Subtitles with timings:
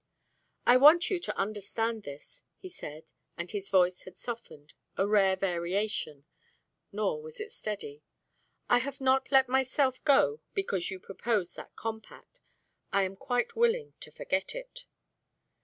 [0.65, 5.35] "I want you to understand this," he said, and his voice had softened, a rare
[5.35, 6.25] variation,
[6.91, 8.01] nor was it steady.
[8.67, 12.39] "I have not let myself go because you proposed that compact.
[12.91, 14.85] I am quite willing to forget it."